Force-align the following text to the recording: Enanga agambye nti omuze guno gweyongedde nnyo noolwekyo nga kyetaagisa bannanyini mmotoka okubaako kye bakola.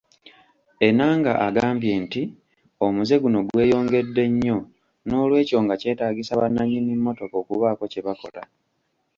Enanga 0.87 1.33
agambye 1.47 1.93
nti 2.03 2.21
omuze 2.85 3.15
guno 3.23 3.39
gweyongedde 3.47 4.23
nnyo 4.31 4.57
noolwekyo 5.07 5.57
nga 5.63 5.75
kyetaagisa 5.81 6.39
bannanyini 6.39 6.91
mmotoka 6.99 7.35
okubaako 7.41 7.83
kye 7.91 8.01
bakola. 8.07 8.41